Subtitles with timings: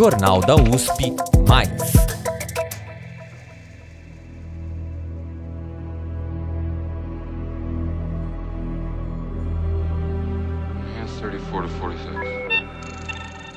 [0.00, 1.14] Jornal da USP
[1.46, 1.68] Mais.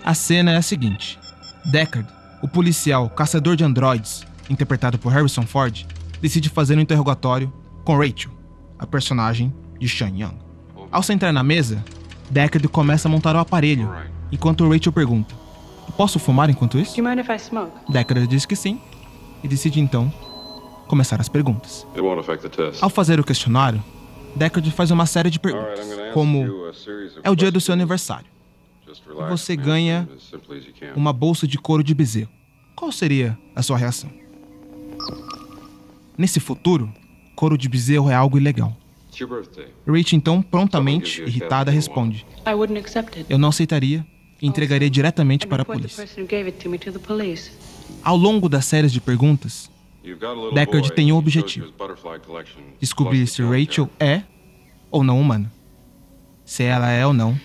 [0.03, 1.17] A cena é a seguinte:
[1.71, 2.09] Deckard,
[2.41, 5.85] o policial caçador de androides, interpretado por Harrison Ford,
[6.21, 7.53] decide fazer um interrogatório
[7.85, 8.31] com Rachel,
[8.77, 10.37] a personagem de Sean Young.
[10.91, 11.81] Ao sentar na mesa,
[12.29, 13.89] Deckard começa a montar o aparelho,
[14.29, 15.42] enquanto Rachel pergunta:
[15.97, 16.95] Posso fumar enquanto isso?
[16.95, 17.71] Do you mind if I smoke?
[17.89, 18.79] Deckard diz que sim,
[19.43, 20.11] e decide então
[20.87, 21.85] começar as perguntas.
[21.91, 22.81] It won't affect the test.
[22.81, 23.83] Ao fazer o questionário,
[24.35, 27.59] Deckard faz uma série de perguntas, como you a series of é o dia do
[27.59, 27.81] seu questions.
[27.81, 28.25] aniversário,
[29.29, 30.07] você ganha
[30.95, 32.29] uma bolsa de couro de bezerro.
[32.75, 34.09] Qual seria a sua reação?
[36.17, 36.91] Nesse futuro,
[37.35, 38.75] couro de bezerro é algo ilegal.
[39.85, 43.31] Rachel então prontamente, irritada, responde: I wouldn't accept it.
[43.31, 44.05] Eu não aceitaria
[44.43, 46.05] e entregaria diretamente para a polícia.
[48.03, 49.71] Ao longo das séries de perguntas,
[50.53, 51.73] Deckard tem um objetivo.
[52.77, 53.41] descobrir se.
[53.41, 54.23] Rachel é
[54.91, 55.49] ou não humana.
[56.43, 57.39] Se ela é ou não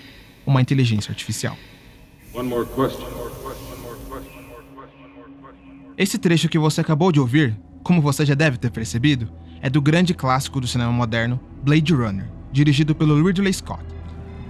[0.44, 1.56] uma inteligência artificial.
[5.96, 9.30] Esse trecho que você acabou de ouvir, como você já deve ter percebido,
[9.62, 13.97] é do grande clássico do cinema moderno Blade Runner, dirigido pelo Ridley Scott.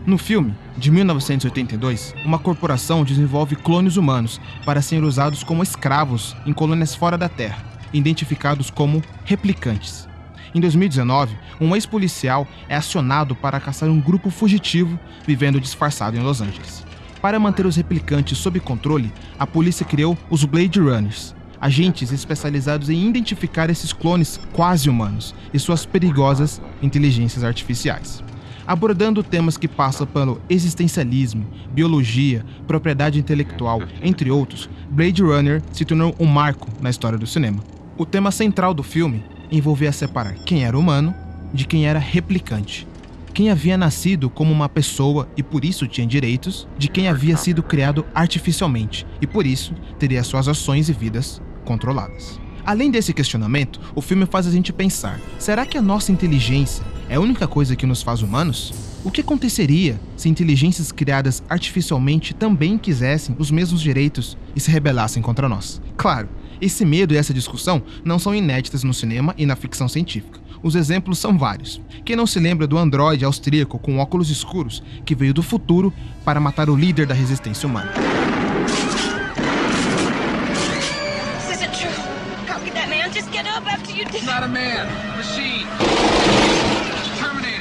[0.08, 6.52] No filme, de 1982, uma corporação desenvolve clones humanos para serem usados como escravos em
[6.54, 10.08] colônias fora da Terra, identificados como replicantes.
[10.54, 16.40] Em 2019, um ex-policial é acionado para caçar um grupo fugitivo vivendo disfarçado em Los
[16.40, 16.86] Angeles.
[17.20, 23.06] Para manter os replicantes sob controle, a polícia criou os Blade Runners, agentes especializados em
[23.06, 28.22] identificar esses clones quase humanos e suas perigosas inteligências artificiais.
[28.69, 36.14] Abordando temas que passam pelo existencialismo, biologia, propriedade intelectual, entre outros, Blade Runner se tornou
[36.20, 37.64] um marco na história do cinema.
[37.97, 41.14] O tema central do filme envolvia separar quem era humano
[41.50, 42.87] de quem era replicante.
[43.32, 47.62] Quem havia nascido como uma pessoa e por isso tinha direitos, de quem havia sido
[47.62, 52.38] criado artificialmente e por isso teria suas ações e vidas controladas.
[52.68, 57.14] Além desse questionamento, o filme faz a gente pensar: será que a nossa inteligência é
[57.14, 58.74] a única coisa que nos faz humanos?
[59.02, 65.22] O que aconteceria se inteligências criadas artificialmente também quisessem os mesmos direitos e se rebelassem
[65.22, 65.80] contra nós?
[65.96, 66.28] Claro,
[66.60, 70.38] esse medo e essa discussão não são inéditas no cinema e na ficção científica.
[70.62, 71.80] Os exemplos são vários.
[72.04, 75.90] Quem não se lembra do androide austríaco com óculos escuros que veio do futuro
[76.22, 77.92] para matar o líder da resistência humana?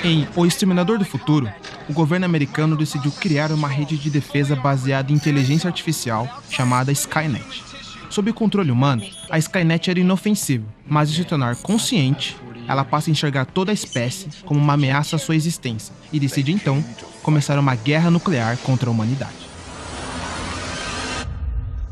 [0.03, 1.51] Em O Exterminador do Futuro,
[1.89, 7.63] o governo americano decidiu criar uma rede de defesa baseada em inteligência artificial chamada Skynet.
[8.09, 12.37] Sob o controle humano, a Skynet era inofensiva, mas ao se tornar consciente,
[12.67, 16.51] ela passa a enxergar toda a espécie como uma ameaça à sua existência e decide
[16.51, 16.83] então
[17.23, 19.47] começar uma guerra nuclear contra a humanidade.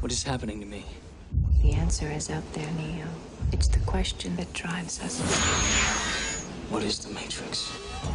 [0.02, 0.86] What is happening to me?
[1.64, 3.25] The answer is out there, Neo.
[3.56, 5.22] It's the question that drives us.
[6.70, 7.72] What is the Matrix?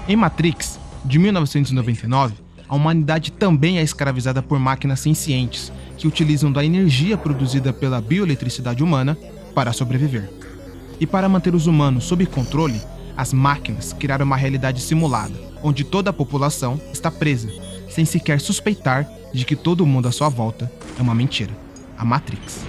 [0.07, 2.35] Em Matrix, de 1999,
[2.69, 8.85] a humanidade também é escravizada por máquinas sencientes que utilizam da energia produzida pela bioeletricidade
[8.85, 9.17] humana
[9.55, 10.31] para sobreviver.
[11.01, 12.79] E para manter os humanos sob controle,
[13.17, 17.49] as máquinas criaram uma realidade simulada, onde toda a população está presa,
[17.89, 22.65] sem sequer suspeitar de que todo mundo à sua volta é uma mentira a Matrix.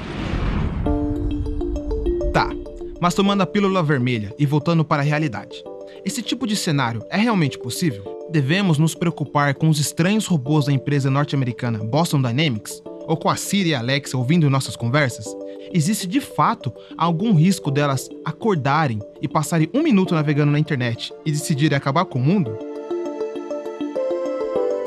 [3.02, 5.64] Mas tomando a pílula vermelha e voltando para a realidade.
[6.06, 8.28] Esse tipo de cenário é realmente possível?
[8.30, 12.82] Devemos nos preocupar com os estranhos robôs da empresa norte-americana Boston Dynamics?
[13.08, 15.26] Ou com a Siri e a Alexa ouvindo nossas conversas?
[15.74, 21.32] Existe de fato algum risco delas acordarem e passarem um minuto navegando na internet e
[21.32, 22.58] decidirem acabar com o mundo?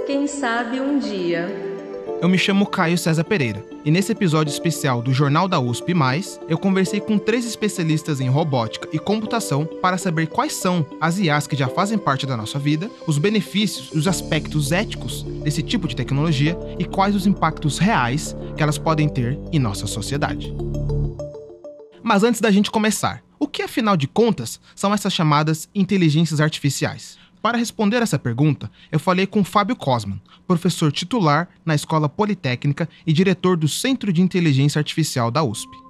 [0.07, 1.64] Quem sabe um dia.
[2.25, 5.93] Eu me chamo Caio César Pereira e nesse episódio especial do Jornal da USP,
[6.49, 11.47] eu conversei com três especialistas em robótica e computação para saber quais são as IAs
[11.47, 15.87] que já fazem parte da nossa vida, os benefícios e os aspectos éticos desse tipo
[15.87, 20.51] de tecnologia e quais os impactos reais que elas podem ter em nossa sociedade.
[22.03, 27.19] Mas antes da gente começar, o que afinal de contas são essas chamadas inteligências artificiais?
[27.45, 33.13] Para responder essa pergunta, eu falei com Fábio Cosman, professor titular na Escola Politécnica e
[33.13, 35.84] diretor do Centro de Inteligência Artificial da USP.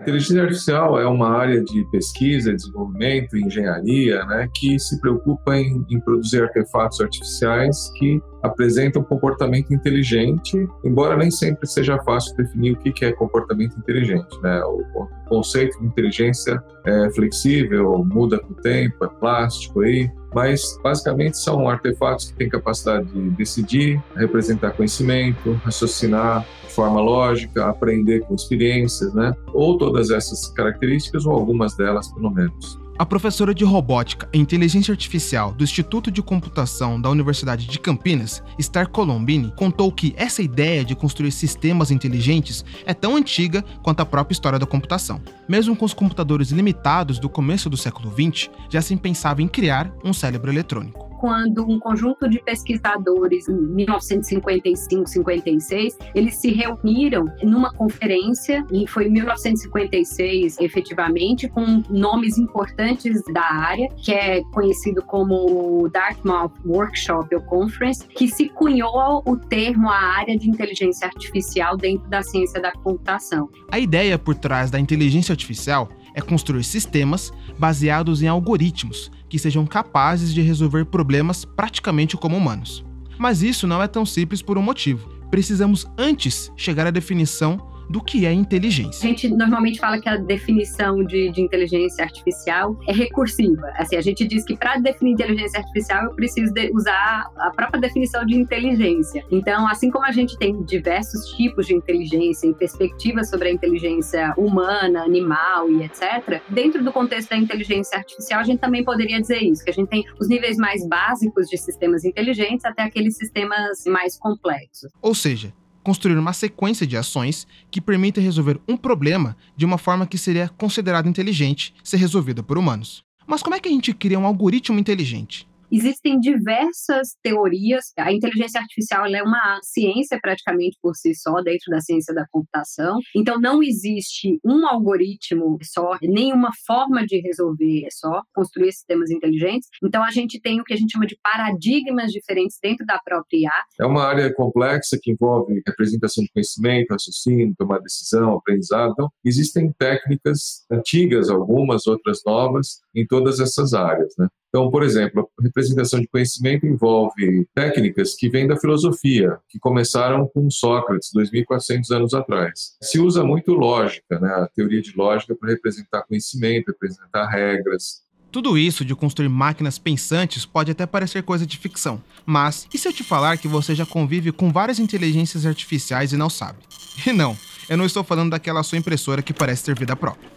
[0.00, 6.00] Inteligência artificial é uma área de pesquisa, desenvolvimento engenharia né, que se preocupa em, em
[6.00, 13.04] produzir artefatos artificiais que apresentam comportamento inteligente, embora nem sempre seja fácil definir o que
[13.04, 14.40] é comportamento inteligente.
[14.42, 14.62] Né?
[14.64, 21.38] O conceito de inteligência é flexível, muda com o tempo, é plástico aí, mas basicamente
[21.38, 29.12] são artefatos que têm capacidade de decidir, representar conhecimento, raciocinar forma lógica, aprender com experiências,
[29.14, 29.34] né?
[29.52, 32.78] Ou todas essas características ou algumas delas, pelo menos.
[33.00, 38.42] A professora de robótica e inteligência artificial do Instituto de Computação da Universidade de Campinas,
[38.60, 44.04] Star Colombini, contou que essa ideia de construir sistemas inteligentes é tão antiga quanto a
[44.04, 45.18] própria história da computação.
[45.48, 49.90] Mesmo com os computadores limitados do começo do século XX, já se pensava em criar
[50.04, 57.70] um cérebro eletrônico quando um conjunto de pesquisadores, em 1955, 56, eles se reuniram numa
[57.74, 65.88] conferência, e foi em 1956, efetivamente, com nomes importantes da área, que é conhecido como
[65.90, 72.08] Dartmouth Workshop ou Conference, que se cunhou o termo a área de inteligência artificial dentro
[72.08, 73.50] da ciência da computação.
[73.70, 75.90] A ideia por trás da inteligência artificial
[76.20, 82.84] é construir sistemas baseados em algoritmos que sejam capazes de resolver problemas praticamente como humanos.
[83.18, 85.08] Mas isso não é tão simples por um motivo.
[85.30, 89.04] Precisamos antes chegar à definição do que é inteligência.
[89.04, 93.66] A gente normalmente fala que a definição de, de inteligência artificial é recursiva.
[93.74, 97.80] Assim, a gente diz que para definir inteligência artificial eu preciso de usar a própria
[97.80, 99.24] definição de inteligência.
[99.30, 104.32] Então, assim como a gente tem diversos tipos de inteligência e perspectivas sobre a inteligência
[104.36, 109.42] humana, animal e etc., dentro do contexto da inteligência artificial a gente também poderia dizer
[109.42, 113.84] isso, que a gente tem os níveis mais básicos de sistemas inteligentes até aqueles sistemas
[113.86, 114.92] mais complexos.
[115.02, 120.06] Ou seja, construir uma sequência de ações que permita resolver um problema de uma forma
[120.06, 123.02] que seria considerada inteligente ser resolvida por humanos.
[123.26, 125.49] Mas como é que a gente cria um algoritmo inteligente?
[125.70, 127.92] Existem diversas teorias.
[127.96, 132.98] A inteligência artificial é uma ciência praticamente por si só, dentro da ciência da computação.
[133.14, 139.68] Então, não existe um algoritmo só, nenhuma forma de resolver só, construir sistemas inteligentes.
[139.82, 143.38] Então, a gente tem o que a gente chama de paradigmas diferentes dentro da própria
[143.38, 143.64] IA.
[143.80, 148.92] É uma área complexa que envolve representação de conhecimento, raciocínio, tomar decisão, aprendizado.
[148.92, 154.12] Então, existem técnicas antigas, algumas, outras novas, em todas essas áreas.
[154.18, 154.26] Né?
[154.50, 160.26] Então, por exemplo, a representação de conhecimento envolve técnicas que vêm da filosofia, que começaram
[160.26, 162.76] com Sócrates, 2.400 anos atrás.
[162.82, 168.02] Se usa muito lógica, né, a teoria de lógica para representar conhecimento, representar regras,
[168.32, 172.86] tudo isso de construir máquinas pensantes pode até parecer coisa de ficção, mas e se
[172.86, 176.58] eu te falar que você já convive com várias inteligências artificiais e não sabe?
[177.04, 177.36] E não,
[177.68, 180.30] eu não estou falando daquela sua impressora que parece ter vida própria.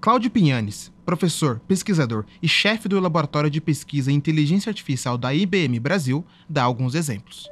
[0.00, 5.80] Cláudio Pinhanes, professor, pesquisador e chefe do Laboratório de Pesquisa em Inteligência Artificial da IBM
[5.80, 7.50] Brasil, dá alguns exemplos.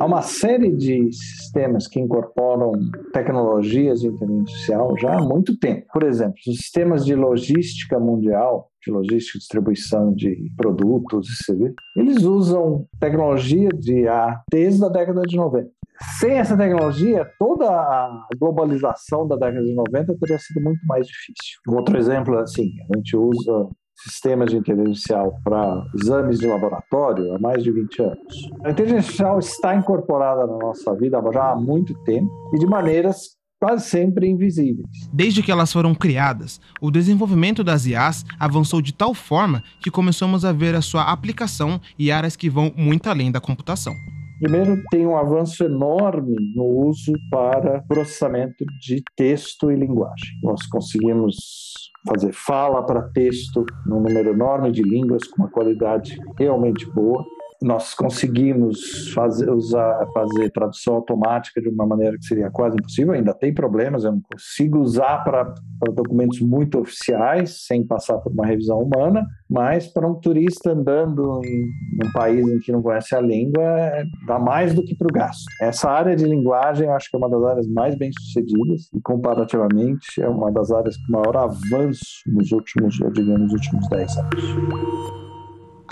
[0.00, 2.72] Há uma série de sistemas que incorporam
[3.12, 5.86] tecnologias de inteligência artificial já há muito tempo.
[5.92, 11.76] Por exemplo, os sistemas de logística mundial, de logística e distribuição de produtos e serviços,
[11.96, 15.70] eles usam tecnologia de IA desde a década de 90
[16.18, 21.58] sem essa tecnologia, toda a globalização da década de 90 teria sido muito mais difícil.
[21.68, 23.68] Outro exemplo é assim, a gente usa
[24.04, 28.50] sistemas de inteligência artificial para exames de laboratório há mais de 20 anos.
[28.64, 33.36] A inteligência artificial está incorporada na nossa vida já há muito tempo e de maneiras
[33.60, 34.88] quase sempre invisíveis.
[35.12, 40.44] Desde que elas foram criadas, o desenvolvimento das IAs avançou de tal forma que começamos
[40.44, 43.94] a ver a sua aplicação em áreas que vão muito além da computação.
[44.42, 50.36] Primeiro, tem um avanço enorme no uso para processamento de texto e linguagem.
[50.42, 51.36] Nós conseguimos
[52.08, 57.24] fazer fala para texto num número enorme de línguas com uma qualidade realmente boa
[57.62, 63.32] nós conseguimos fazer, usar, fazer tradução automática de uma maneira que seria quase impossível, ainda
[63.34, 65.54] tem problemas, eu não consigo usar para,
[65.94, 71.66] documentos muito oficiais, sem passar por uma revisão humana, mas para um turista andando em
[72.04, 75.12] um país em que não conhece a língua, é, dá mais do que para o
[75.12, 75.44] gasto.
[75.60, 79.00] Essa área de linguagem, eu acho que é uma das áreas mais bem sucedidas e,
[79.00, 84.16] comparativamente, é uma das áreas com maior avanço nos últimos, eu diria, nos últimos 10
[84.18, 85.21] anos.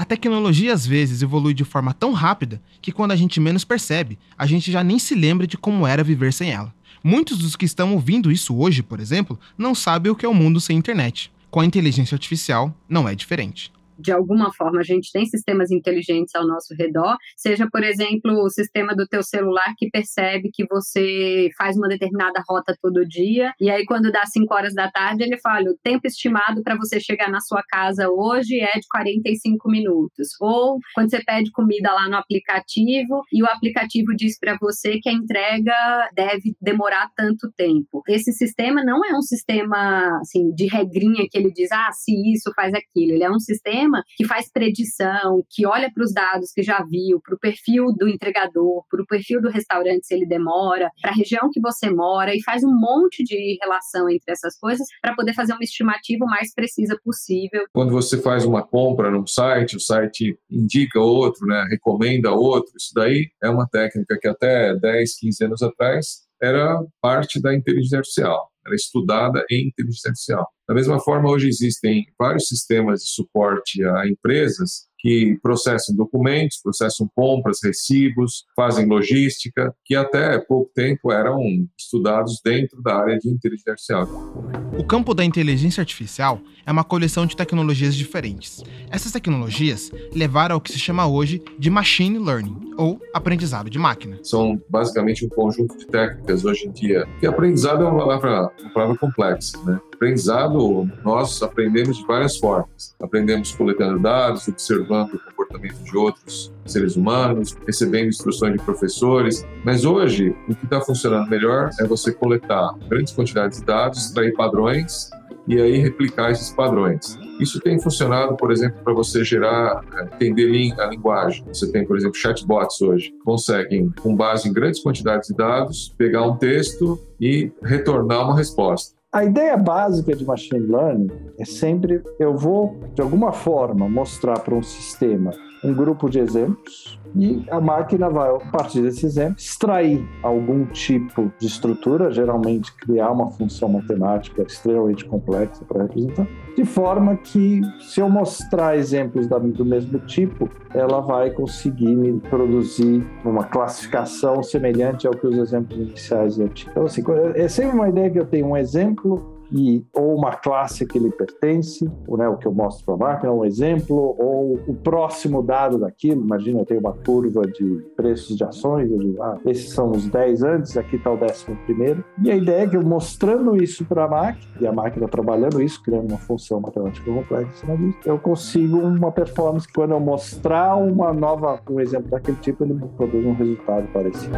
[0.01, 4.19] A tecnologia às vezes evolui de forma tão rápida que quando a gente menos percebe,
[4.35, 6.75] a gente já nem se lembra de como era viver sem ela.
[7.05, 10.33] Muitos dos que estão ouvindo isso hoje, por exemplo, não sabem o que é o
[10.33, 11.31] mundo sem internet.
[11.51, 13.71] Com a inteligência artificial, não é diferente.
[14.01, 18.51] De alguma forma a gente tem sistemas inteligentes ao nosso redor, seja, por exemplo, o
[18.51, 23.71] sistema do teu celular que percebe que você faz uma determinada rota todo dia, e
[23.71, 27.31] aí quando dá 5 horas da tarde, ele fala, o tempo estimado para você chegar
[27.31, 30.29] na sua casa hoje é de 45 minutos.
[30.41, 35.09] Ou quando você pede comida lá no aplicativo e o aplicativo diz para você que
[35.09, 35.75] a entrega
[36.15, 38.03] deve demorar tanto tempo.
[38.09, 42.53] Esse sistema não é um sistema assim de regrinha que ele diz, ah, se isso
[42.55, 43.13] faz aquilo.
[43.13, 47.21] Ele é um sistema que faz predição, que olha para os dados que já viu,
[47.21, 51.15] para o perfil do entregador, para o perfil do restaurante se ele demora, para a
[51.15, 55.35] região que você mora e faz um monte de relação entre essas coisas para poder
[55.35, 57.65] fazer uma estimativa o mais precisa possível.
[57.73, 62.73] Quando você faz uma compra num site, o site indica outro, né, recomenda outro.
[62.77, 67.99] Isso daí é uma técnica que até 10, 15 anos atrás era parte da inteligência
[67.99, 70.47] artificial, era estudada em inteligência artificial.
[70.69, 77.11] Da mesma forma, hoje existem vários sistemas de suporte a empresas que processam documentos, processam
[77.15, 81.41] compras, recibos, fazem logística, que até pouco tempo eram
[81.79, 84.60] estudados dentro da área de inteligência artificial.
[84.81, 88.65] O campo da inteligência artificial é uma coleção de tecnologias diferentes.
[88.91, 94.19] Essas tecnologias levaram ao que se chama hoje de machine learning, ou aprendizado de máquina.
[94.23, 97.07] São basicamente um conjunto de técnicas hoje em dia.
[97.21, 99.79] Que aprendizado é uma palavra, uma palavra complexa, né?
[99.93, 102.97] Aprendizado, nós aprendemos de várias formas.
[103.03, 105.21] Aprendemos coletando dados, observando
[105.51, 109.45] comportamento de outros seres humanos, recebendo instruções de professores.
[109.65, 114.33] Mas hoje, o que está funcionando melhor é você coletar grandes quantidades de dados, extrair
[114.35, 115.11] padrões
[115.49, 117.19] e aí replicar esses padrões.
[117.41, 121.45] Isso tem funcionado, por exemplo, para você gerar, entender a linguagem.
[121.49, 126.23] Você tem, por exemplo, chatbots hoje, conseguem, com base em grandes quantidades de dados, pegar
[126.25, 129.01] um texto e retornar uma resposta.
[129.13, 134.55] A ideia básica de machine learning é sempre eu vou, de alguma forma, mostrar para
[134.55, 135.31] um sistema
[135.63, 141.31] um grupo de exemplos e a máquina vai, a partir desse exemplo, extrair algum tipo
[141.39, 148.01] de estrutura, geralmente criar uma função matemática extremamente complexa para representar, de forma que, se
[148.01, 155.13] eu mostrar exemplos do mesmo tipo, ela vai conseguir me produzir uma classificação semelhante ao
[155.13, 156.71] que os exemplos iniciais eu tinha.
[156.71, 157.03] Então, assim,
[157.35, 161.11] é sempre uma ideia que eu tenho um exemplo e ou uma classe que ele
[161.11, 165.43] pertence, ou, né, o que eu mostro para a máquina, um exemplo, ou o próximo
[165.43, 166.23] dado daquilo.
[166.23, 170.09] Imagina, eu tenho uma curva de preços de ações, eu digo, ah, esses são os
[170.09, 172.05] 10 antes, aqui está o décimo primeiro.
[172.23, 175.61] E a ideia é que eu mostrando isso para a máquina, e a máquina trabalhando
[175.63, 177.67] isso, criando uma função matemática complexa,
[178.05, 182.75] eu consigo uma performance que quando eu mostrar uma nova, um exemplo daquele tipo, ele
[182.97, 184.35] produz um resultado parecido.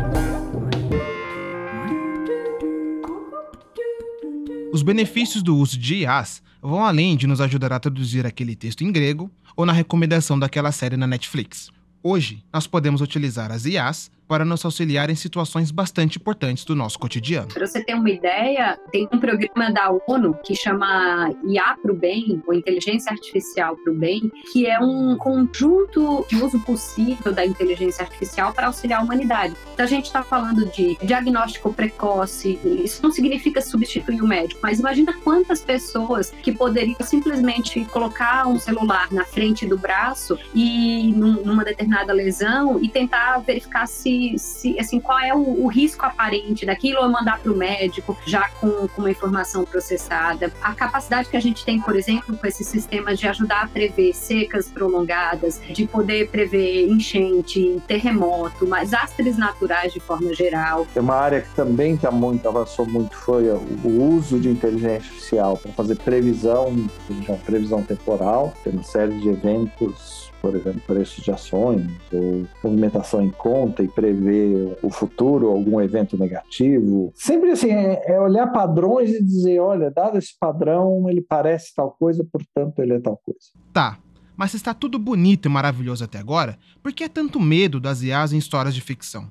[4.73, 8.83] Os benefícios do uso de IAs vão além de nos ajudar a traduzir aquele texto
[8.83, 11.71] em grego ou na recomendação daquela série na Netflix.
[12.03, 16.99] Hoje, nós podemos utilizar as IAs para nos auxiliar em situações bastante importantes do nosso
[16.99, 17.49] cotidiano.
[17.49, 21.95] Para você ter uma ideia, tem um programa da ONU que chama IA para o
[21.95, 27.45] Bem, ou Inteligência Artificial para o Bem, que é um conjunto de uso possível da
[27.45, 29.55] inteligência artificial para auxiliar a humanidade.
[29.75, 34.79] Então a gente está falando de diagnóstico precoce, isso não significa substituir o médico, mas
[34.79, 41.65] imagina quantas pessoas que poderiam simplesmente colocar um celular na frente do braço e numa
[41.65, 47.03] determinada lesão e tentar verificar se se, assim, qual é o, o risco aparente daquilo
[47.03, 50.53] ou mandar para o médico já com, com uma informação processada.
[50.63, 54.15] A capacidade que a gente tem, por exemplo, com esses sistemas de ajudar a prever
[54.15, 60.87] secas prolongadas, de poder prever enchente, terremoto, mas desastres naturais de forma geral.
[60.95, 65.57] É uma área que também tá muito, avançou muito foi o uso de inteligência artificial
[65.57, 66.89] para fazer previsão,
[67.47, 73.31] previsão temporal, tem uma série de eventos por exemplo, preços de ações ou movimentação em
[73.31, 77.13] conta e prever o futuro, algum evento negativo.
[77.15, 81.93] Sempre assim, é, é olhar padrões e dizer, olha, dado esse padrão, ele parece tal
[81.93, 83.41] coisa, portanto ele é tal coisa.
[83.73, 83.99] Tá,
[84.37, 88.33] mas está tudo bonito e maravilhoso até agora, por que é tanto medo das IAs
[88.33, 89.29] em histórias de ficção?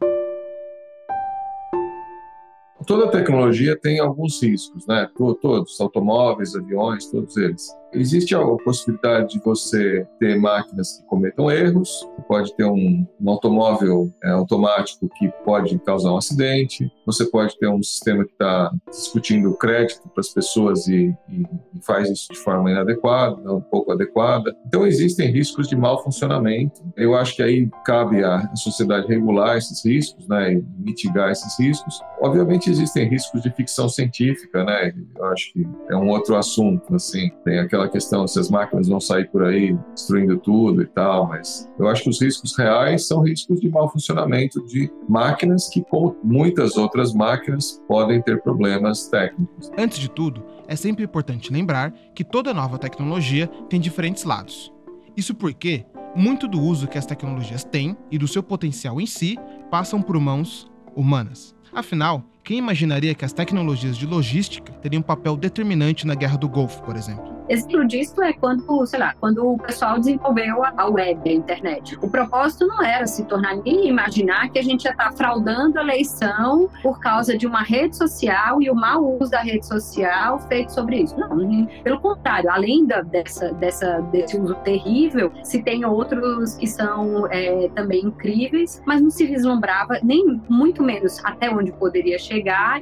[2.92, 5.10] Toda tecnologia tem alguns riscos, né?
[5.16, 7.74] Todos, automóveis, aviões, todos eles.
[7.94, 13.30] Existe a possibilidade de você ter máquinas que cometam erros, você pode ter um, um
[13.30, 18.72] automóvel é, automático que pode causar um acidente, você pode ter um sistema que está
[18.90, 21.42] discutindo crédito para as pessoas e, e,
[21.76, 24.56] e, faz isso de forma inadequada, um pouco adequada.
[24.66, 26.82] Então existem riscos de mau funcionamento.
[26.96, 32.00] Eu acho que aí cabe à sociedade regular esses riscos, né, e mitigar esses riscos.
[32.22, 34.94] Obviamente existem riscos de ficção científica, né?
[35.16, 37.30] Eu acho que é um outro assunto, assim.
[37.44, 41.72] Tem aquela questão se as máquinas vão sair por aí destruindo tudo e tal, mas
[41.80, 46.16] eu acho que os riscos reais são riscos de mau funcionamento de máquinas que, como
[46.24, 49.72] muitas outras máquinas, podem ter problemas técnicos.
[49.78, 54.72] Antes de tudo, é sempre importante lembrar que toda nova tecnologia tem diferentes lados.
[55.16, 55.86] Isso porque
[56.16, 59.38] muito do uso que as tecnologias têm e do seu potencial em si
[59.70, 61.56] passam por mãos humanas.
[61.74, 66.50] Afinal, quem imaginaria que as tecnologias de logística teriam um papel determinante na Guerra do
[66.50, 67.40] Golfo, por exemplo?
[67.48, 71.98] Exemplo disso é quando, sei lá, quando o pessoal desenvolveu a web, a internet.
[72.02, 75.84] O propósito não era se tornar ninguém imaginar que a gente ia estar fraudando a
[75.84, 80.72] eleição por causa de uma rede social e o mau uso da rede social feito
[80.74, 81.20] sobre isso.
[81.20, 87.28] Não, pelo contrário, além da, dessa, dessa, desse uso terrível, se tem outros que são
[87.28, 92.31] é, também incríveis, mas não se vislumbrava nem muito menos até onde poderia chegar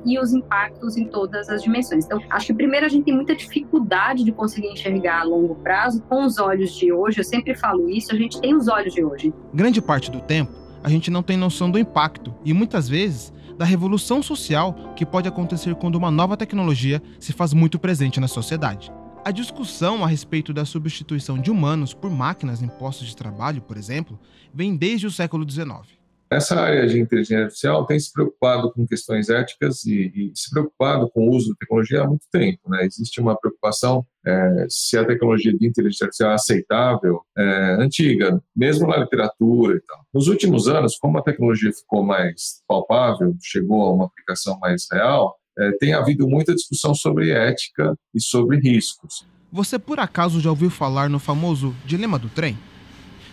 [0.06, 2.06] e os impactos em todas as dimensões.
[2.06, 6.02] Então, acho que primeiro a gente tem muita dificuldade de conseguir enxergar a longo prazo
[6.04, 7.20] com os olhos de hoje.
[7.20, 9.34] Eu sempre falo isso, a gente tem os olhos de hoje.
[9.54, 10.52] Grande parte do tempo,
[10.84, 15.28] a gente não tem noção do impacto e muitas vezes da revolução social que pode
[15.28, 18.92] acontecer quando uma nova tecnologia se faz muito presente na sociedade.
[19.26, 23.76] A discussão a respeito da substituição de humanos por máquinas em postos de trabalho, por
[23.76, 24.18] exemplo,
[24.54, 25.99] vem desde o século XIX.
[26.32, 31.10] Essa área de inteligência artificial tem se preocupado com questões éticas e, e se preocupado
[31.10, 32.70] com o uso da tecnologia há muito tempo.
[32.70, 32.86] Né?
[32.86, 38.88] Existe uma preocupação é, se a tecnologia de inteligência artificial é aceitável, é, antiga, mesmo
[38.88, 40.06] na literatura e tal.
[40.14, 45.36] Nos últimos anos, como a tecnologia ficou mais palpável, chegou a uma aplicação mais real,
[45.58, 49.26] é, tem havido muita discussão sobre ética e sobre riscos.
[49.52, 52.56] Você por acaso já ouviu falar no famoso dilema do trem?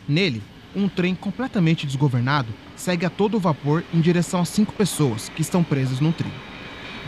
[0.08, 0.42] Nele,
[0.76, 5.64] um trem completamente desgovernado segue a todo vapor em direção a cinco pessoas que estão
[5.64, 6.35] presas num trilho.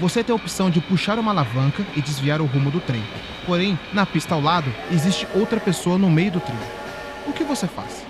[0.01, 3.03] Você tem a opção de puxar uma alavanca e desviar o rumo do trem.
[3.45, 6.59] Porém, na pista ao lado, existe outra pessoa no meio do trilho.
[7.27, 8.07] O que você faz?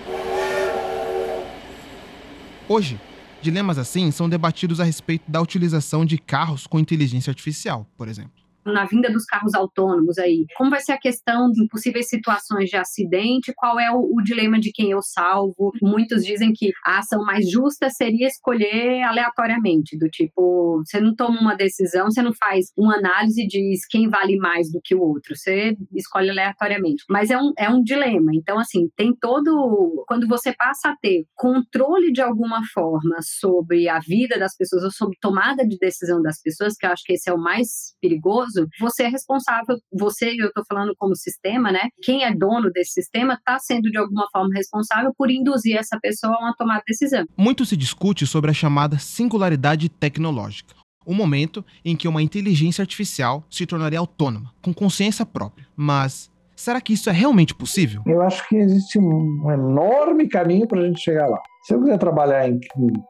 [2.68, 3.00] Hoje,
[3.42, 8.37] dilemas assim são debatidos a respeito da utilização de carros com inteligência artificial, por exemplo
[8.72, 10.44] na vinda dos carros autônomos aí?
[10.56, 13.52] Como vai ser a questão de possíveis situações de acidente?
[13.56, 15.72] Qual é o, o, dilema de quem eu salvo?
[15.82, 21.40] Muitos dizem que a ação mais justa seria escolher aleatoriamente, do tipo, você não toma
[21.40, 25.00] uma decisão, você não faz uma análise e diz quem vale mais do que o
[25.00, 27.04] outro, você escolhe aleatoriamente.
[27.08, 28.32] Mas é um, é um dilema.
[28.34, 30.04] Então, assim, tem todo.
[30.06, 34.90] Quando você passa a ter controle de alguma forma sobre a vida das pessoas ou
[34.90, 38.57] sobre tomada de decisão das pessoas, que eu acho que esse é o mais perigoso
[38.58, 41.88] caso, você é responsável, você, eu estou falando como sistema, né?
[42.02, 46.34] Quem é dono desse sistema está sendo de alguma forma responsável por induzir essa pessoa
[46.34, 47.24] a uma tomada de decisão.
[47.36, 50.74] Muito se discute sobre a chamada singularidade tecnológica.
[51.06, 55.66] O momento em que uma inteligência artificial se tornaria autônoma, com consciência própria.
[55.74, 58.02] Mas será que isso é realmente possível?
[58.06, 61.40] Eu acho que existe um enorme caminho para a gente chegar lá.
[61.68, 62.58] Se eu quiser trabalhar em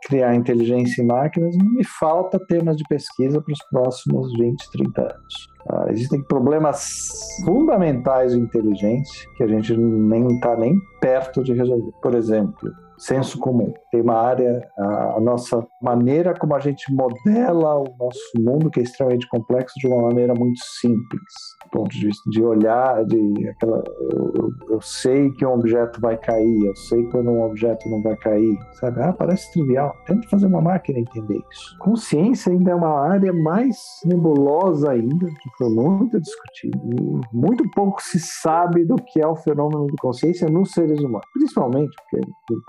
[0.03, 5.01] criar inteligência em máquinas, não me falta temas de pesquisa para os próximos 20, 30
[5.01, 5.35] anos.
[5.71, 11.93] Ah, existem problemas fundamentais de inteligência que a gente nem está nem perto de resolver.
[12.03, 12.69] Por exemplo,
[12.99, 13.73] senso comum.
[13.91, 18.83] Tem uma área, a, nossa maneira como a gente modela o nosso mundo, que é
[18.83, 21.23] extremamente complexo, de uma maneira muito simples.
[21.65, 26.17] Do ponto de vista de olhar, de aquela, eu, eu, sei que um objeto vai
[26.17, 29.01] cair, eu sei quando um objeto não vai cair, sabe?
[29.01, 29.95] Ah, parece trivial.
[30.07, 31.79] Tenta fazer uma máquina entender isso.
[31.79, 36.79] Consciência ainda é uma área mais nebulosa ainda, que foi muito discutida.
[36.85, 41.27] E muito pouco se sabe do que é o fenômeno de consciência nos seres humanos,
[41.33, 42.63] principalmente porque o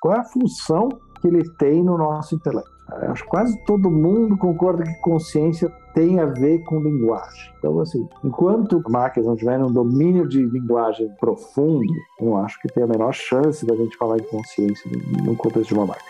[0.00, 0.88] qual é a função
[1.20, 2.76] que ele tem no nosso intelecto?
[3.02, 7.52] Eu acho que quase todo mundo concorda que consciência tem a ver com linguagem.
[7.58, 12.68] Então, assim, enquanto máquinas não tiverem um domínio de linguagem profundo, eu não acho que
[12.68, 14.88] tem a menor chance da gente falar em consciência
[15.24, 16.06] no contexto de uma máquina.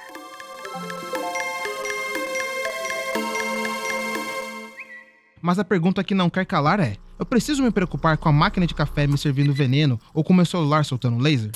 [5.41, 8.67] Mas a pergunta que não quer calar é: eu preciso me preocupar com a máquina
[8.67, 11.53] de café me servindo veneno ou com meu celular soltando laser?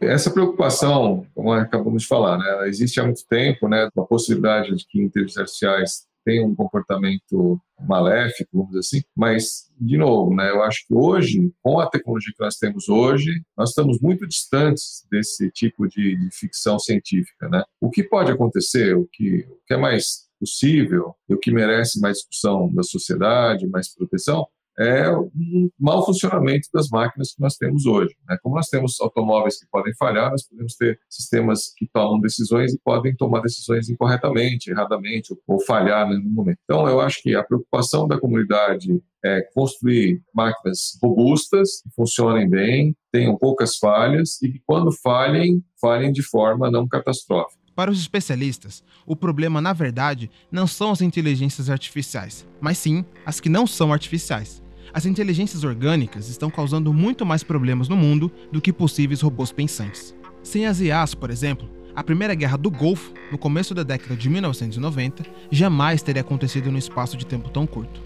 [0.00, 4.86] Essa preocupação, como acabamos de falar, né, existe há muito tempo, né, a possibilidade de
[4.86, 10.62] que inteligências artificiais tenham um comportamento maléfico, vamos dizer assim, mas, de novo, né, eu
[10.62, 15.50] acho que hoje, com a tecnologia que nós temos hoje, nós estamos muito distantes desse
[15.50, 17.48] tipo de, de ficção científica.
[17.48, 17.62] Né?
[17.80, 22.16] O que pode acontecer, o que, o que é mais possível o que merece mais
[22.16, 24.48] discussão da sociedade, mais proteção,
[24.80, 28.14] é um mau funcionamento das máquinas que nós temos hoje.
[28.26, 28.38] Né?
[28.42, 32.80] Como nós temos automóveis que podem falhar, nós podemos ter sistemas que tomam decisões e
[32.82, 36.58] podem tomar decisões incorretamente, erradamente, ou, ou falhar né, no momento.
[36.64, 42.96] Então, eu acho que a preocupação da comunidade é construir máquinas robustas, que funcionem bem,
[43.12, 47.60] tenham poucas falhas e que, quando falhem, falhem de forma não catastrófica.
[47.74, 53.40] Para os especialistas, o problema, na verdade, não são as inteligências artificiais, mas sim as
[53.40, 54.59] que não são artificiais.
[54.92, 60.14] As inteligências orgânicas estão causando muito mais problemas no mundo do que possíveis robôs pensantes.
[60.42, 64.28] Sem as IAs, por exemplo, a Primeira Guerra do Golfo, no começo da década de
[64.28, 68.00] 1990, jamais teria acontecido no espaço de tempo tão curto.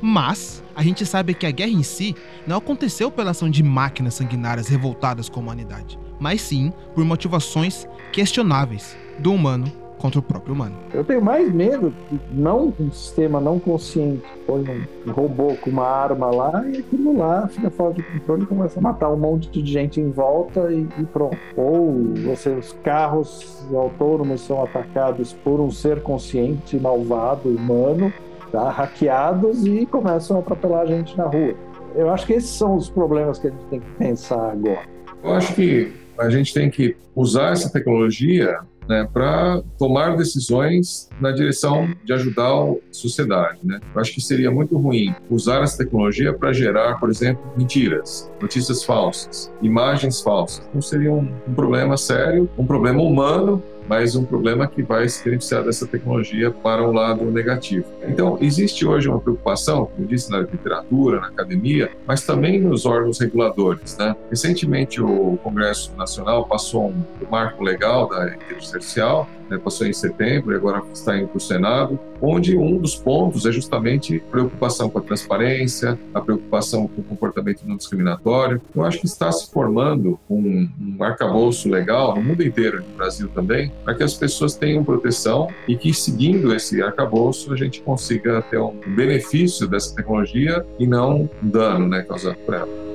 [0.00, 2.14] Mas a gente sabe que a guerra em si
[2.46, 7.86] não aconteceu pela ação de máquinas sanguinárias revoltadas com a humanidade, mas sim por motivações
[8.12, 10.74] questionáveis do humano contra o próprio humano.
[10.94, 14.64] Eu tenho mais medo de não um sistema não consciente, põe
[15.06, 18.80] um robô com uma arma lá e aquilo lá fica fora de controle e começa
[18.80, 21.36] a matar um monte de gente em volta e, e pronto.
[21.56, 28.12] Ou você, os carros autônomos são atacados por um ser consciente, malvado, humano,
[28.50, 28.70] tá?
[28.70, 31.54] hackeados e começam a atropelar a gente na rua.
[31.94, 34.82] Eu acho que esses são os problemas que a gente tem que pensar agora.
[35.22, 38.60] Eu acho que a gente tem que usar essa tecnologia
[38.90, 43.60] né, para tomar decisões na direção de ajudar a sociedade.
[43.62, 43.78] Né?
[43.94, 48.82] Eu acho que seria muito ruim usar essa tecnologia para gerar, por exemplo, mentiras, notícias
[48.82, 50.68] falsas, imagens falsas.
[50.74, 55.24] Não seria um, um problema sério, um problema humano mas um problema que vai se
[55.24, 57.84] beneficiar dessa tecnologia para o lado negativo.
[58.06, 63.18] Então, existe hoje uma preocupação, como disse, na literatura, na academia, mas também nos órgãos
[63.18, 63.98] reguladores.
[63.98, 64.14] Né?
[64.30, 70.52] Recentemente, o Congresso Nacional passou um marco legal da inteligência artificial, né, passou em setembro
[70.52, 74.98] e agora está indo para o Senado, onde um dos pontos é justamente preocupação com
[74.98, 78.60] a transparência, a preocupação com o comportamento não discriminatório.
[78.74, 83.28] Eu acho que está se formando um, um arcabouço legal no mundo inteiro, no Brasil
[83.28, 88.42] também, para que as pessoas tenham proteção e que, seguindo esse arcabouço, a gente consiga
[88.42, 92.90] ter um benefício dessa tecnologia e não um dano né, causado por ela.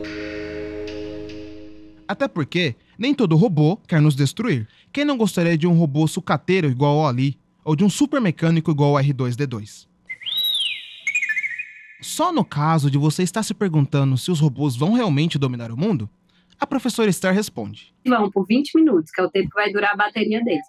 [2.08, 4.68] Até porque nem todo robô quer nos destruir.
[4.94, 8.70] Quem não gostaria de um robô sucateiro igual ao Ali, ou de um super mecânico
[8.70, 9.88] igual ao R2D2?
[12.00, 15.78] Só no caso de você estar se perguntando se os robôs vão realmente dominar o
[15.78, 16.08] mundo,
[16.60, 19.94] a professora Esther responde: Vão por 20 minutos, que é o tempo que vai durar
[19.94, 20.66] a bateria deles.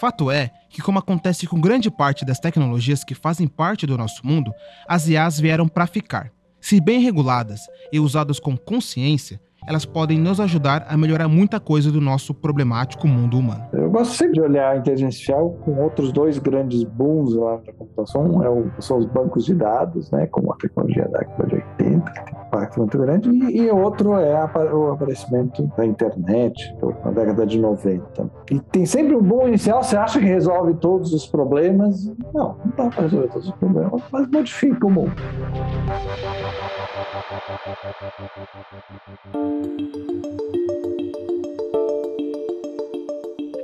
[0.00, 4.26] Fato é que, como acontece com grande parte das tecnologias que fazem parte do nosso
[4.26, 4.52] mundo,
[4.88, 6.32] as IAs vieram para ficar.
[6.60, 7.60] Se bem reguladas
[7.92, 13.06] e usadas com consciência, elas podem nos ajudar a melhorar muita coisa do nosso problemático
[13.06, 13.64] mundo humano.
[13.72, 17.72] Eu gosto sempre de olhar a inteligência artificial com outros dois grandes booms lá da
[17.72, 18.24] computação.
[18.24, 21.54] Um é o, são os bancos de dados, né, como a tecnologia da década de
[21.54, 25.84] 80, que tem um impacto muito grande, e, e outro é a, o aparecimento da
[25.84, 26.74] internet,
[27.04, 28.30] na década de 90.
[28.50, 32.06] E tem sempre um boom inicial, você acha que resolve todos os problemas?
[32.32, 35.14] Não, não dá para resolver todos os problemas, mas modifica o mundo.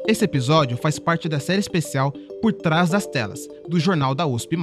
[0.08, 4.56] Esse episódio faz parte da série especial Por Trás das Telas, do Jornal da USP.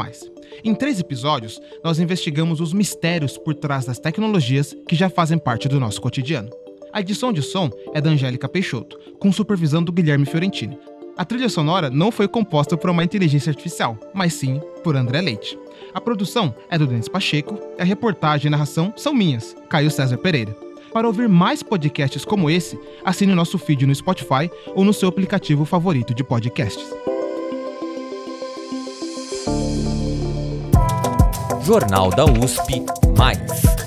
[0.63, 5.67] Em três episódios, nós investigamos os mistérios por trás das tecnologias que já fazem parte
[5.67, 6.49] do nosso cotidiano.
[6.91, 10.79] A edição de som é da Angélica Peixoto, com supervisão do Guilherme Fiorentini.
[11.17, 15.57] A trilha sonora não foi composta por uma inteligência artificial, mas sim por André Leite.
[15.91, 20.17] A produção é do Denis Pacheco e a reportagem e narração são minhas, Caio César
[20.19, 20.55] Pereira.
[20.93, 25.65] Para ouvir mais podcasts como esse, assine nosso feed no Spotify ou no seu aplicativo
[25.65, 26.85] favorito de podcasts.
[31.63, 32.85] Jornal da USP
[33.17, 33.86] Mais.